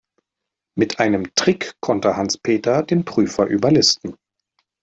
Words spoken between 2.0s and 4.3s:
Hans-Peter den Prüfer überlisten.